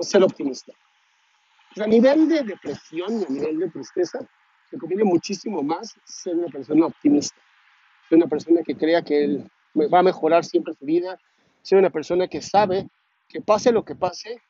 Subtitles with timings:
[0.00, 0.72] o ser optimista?
[1.74, 4.18] Pues a nivel de depresión y a nivel de tristeza,
[4.70, 7.36] se conviene muchísimo más ser una persona optimista.
[8.08, 9.44] Ser una persona que crea que
[9.76, 11.18] va a mejorar siempre su vida.
[11.62, 12.88] Ser una persona que sabe
[13.28, 14.40] que pase lo que pase,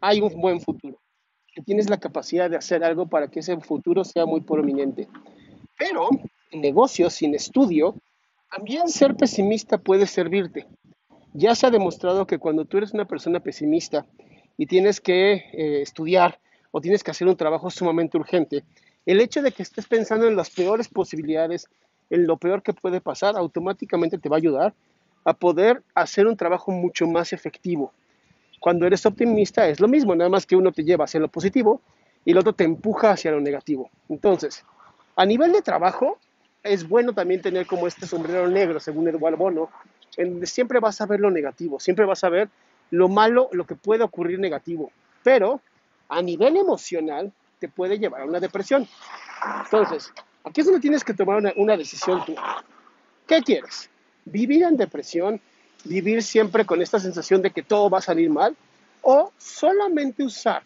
[0.00, 0.98] hay un buen futuro.
[1.54, 5.08] Que tienes la capacidad de hacer algo para que ese futuro sea muy prominente.
[5.78, 6.08] Pero
[6.50, 7.94] en negocios sin estudio,
[8.50, 10.66] también ser pesimista puede servirte.
[11.32, 14.06] Ya se ha demostrado que cuando tú eres una persona pesimista
[14.56, 16.38] y tienes que eh, estudiar
[16.70, 18.64] o tienes que hacer un trabajo sumamente urgente,
[19.04, 21.68] el hecho de que estés pensando en las peores posibilidades,
[22.10, 24.74] en lo peor que puede pasar, automáticamente te va a ayudar
[25.24, 27.92] a poder hacer un trabajo mucho más efectivo.
[28.60, 31.80] Cuando eres optimista es lo mismo, nada más que uno te lleva hacia lo positivo
[32.24, 33.90] y el otro te empuja hacia lo negativo.
[34.08, 34.64] Entonces,
[35.16, 36.18] a nivel de trabajo,
[36.62, 39.68] es bueno también tener como este sombrero negro, según Eduardo Bono,
[40.16, 42.48] en donde siempre vas a ver lo negativo, siempre vas a ver
[42.92, 45.60] lo malo, lo que puede ocurrir negativo, pero
[46.10, 48.86] a nivel emocional te puede llevar a una depresión.
[49.64, 50.12] Entonces,
[50.44, 52.34] aquí es donde tienes que tomar una, una decisión tú.
[53.26, 53.88] ¿Qué quieres?
[54.26, 55.40] ¿Vivir en depresión?
[55.84, 58.54] ¿Vivir siempre con esta sensación de que todo va a salir mal?
[59.00, 60.62] ¿O solamente usar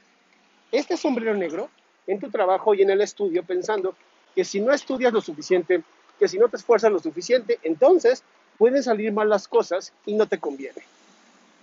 [0.72, 1.70] este sombrero negro
[2.08, 3.94] en tu trabajo y en el estudio pensando
[4.34, 5.84] que si no estudias lo suficiente,
[6.18, 8.24] que si no te esfuerzas lo suficiente, entonces
[8.58, 10.82] pueden salir mal las cosas y no te conviene.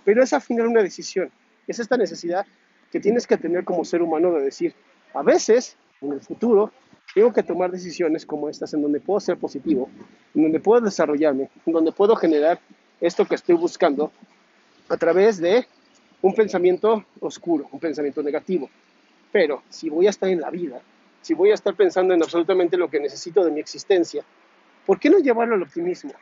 [0.04, 1.30] Pero es al final una decisión,
[1.66, 2.46] es esta necesidad
[2.92, 4.74] que tienes que tener como ser humano de decir,
[5.14, 6.72] a veces, en el futuro,
[7.14, 9.88] tengo que tomar decisiones como estas en donde puedo ser positivo,
[10.34, 12.58] en donde puedo desarrollarme, en donde puedo generar
[13.00, 14.10] esto que estoy buscando
[14.88, 15.66] a través de
[16.22, 18.68] un pensamiento oscuro, un pensamiento negativo.
[19.30, 20.80] Pero si voy a estar en la vida,
[21.20, 24.24] si voy a estar pensando en absolutamente lo que necesito de mi existencia,
[24.86, 26.12] ¿por qué no llevarlo al optimismo?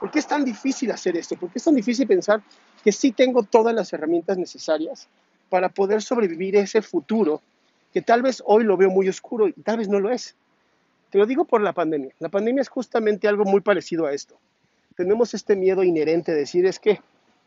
[0.00, 1.36] ¿Por qué es tan difícil hacer esto?
[1.36, 2.42] ¿Por qué es tan difícil pensar
[2.82, 5.06] que sí tengo todas las herramientas necesarias
[5.48, 7.42] para poder sobrevivir ese futuro
[7.92, 10.34] que tal vez hoy lo veo muy oscuro y tal vez no lo es?
[11.10, 12.12] Te lo digo por la pandemia.
[12.18, 14.36] La pandemia es justamente algo muy parecido a esto.
[14.96, 17.00] Tenemos este miedo inherente de decir es que,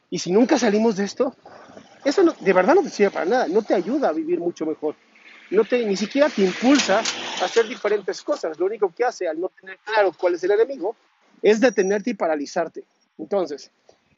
[0.09, 1.35] ¿y si nunca salimos de esto?
[2.05, 4.95] Eso de verdad no te sirve para nada, no te ayuda a vivir mucho mejor
[5.53, 8.57] no te, ni siquiera te impulsa a hacer diferentes cosas.
[8.59, 10.95] Lo único que hace al no tener claro cuál es el enemigo
[11.43, 12.83] es detenerte y paralizarte.
[13.19, 13.69] Entonces,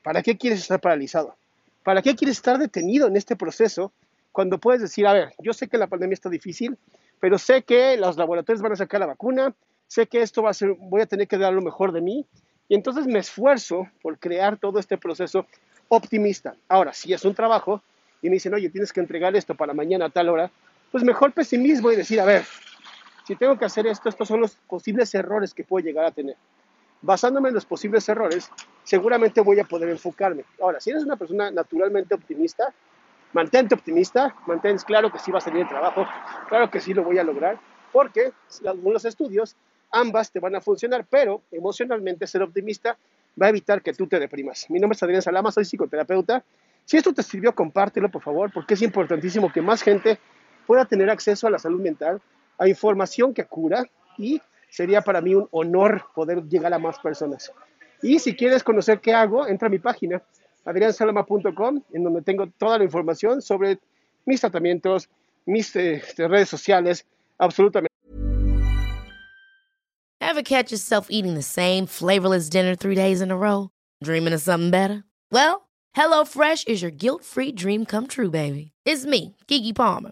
[0.04, 1.36] ¿para qué quieres estar paralizado?
[1.84, 3.92] ¿Para qué quieres estar detenido en este proceso
[4.32, 6.78] cuando puedes decir, a ver, yo sé que la pandemia está difícil,
[7.20, 9.54] pero sé que los laboratorios van a sacar la vacuna,
[9.88, 12.26] sé que esto va a ser, voy a tener que dar lo mejor de mí,
[12.68, 15.46] y entonces me esfuerzo por crear todo este proceso
[15.88, 16.56] optimista.
[16.68, 17.82] Ahora, si es un trabajo
[18.22, 20.52] y me dicen, oye, tienes que entregar esto para mañana a tal hora,
[20.92, 22.44] pues mejor pesimismo y decir, a ver,
[23.26, 26.36] si tengo que hacer esto, estos son los posibles errores que puedo llegar a tener.
[27.06, 28.50] Basándome en los posibles errores,
[28.84, 30.44] seguramente voy a poder enfocarme.
[30.60, 32.74] Ahora, si eres una persona naturalmente optimista,
[33.32, 36.08] mantente optimista, mantén claro que sí va a salir el trabajo,
[36.50, 37.60] claro que sí lo voy a lograr,
[37.94, 39.56] porque según los estudios,
[39.92, 42.98] ambas te van a funcionar, pero emocionalmente ser optimista
[43.40, 44.66] va a evitar que tú te deprimas.
[44.72, 46.44] Mi nombre es Adrián Salama, soy psicoterapeuta.
[46.86, 50.18] Si esto te sirvió, compártelo, por favor, porque es importantísimo que más gente
[50.66, 52.20] pueda tener acceso a la salud mental,
[52.58, 53.84] a información que cura
[54.18, 54.42] y
[54.76, 57.50] sería para mí un honor poder llegar a más personas.
[58.02, 60.22] Y si quieres conocer qué hago, entra a mi página
[60.66, 63.80] adriansalama.com, en donde tengo toda la información sobre
[64.26, 65.08] mis tratamientos,
[65.46, 67.06] mis eh, redes sociales,
[67.38, 67.90] absolutamente.
[70.20, 73.70] Ever catch yourself eating the same flavorless dinner three days in a row?
[74.04, 75.06] Dreaming of something better?
[75.32, 78.74] Well, HelloFresh is your guilt-free dream come true, baby.
[78.84, 80.12] It's me, Kiki Palmer.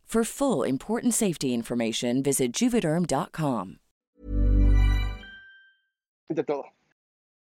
[0.11, 3.77] For full important safety information, visit juvederm.com.
[6.33, 6.63] de todo.